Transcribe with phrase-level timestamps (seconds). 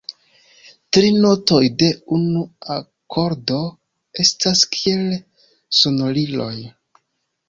[0.95, 2.39] Tri notoj de unu
[2.75, 3.59] akordo
[4.23, 5.05] estas kiel
[5.81, 6.53] sonoriloj.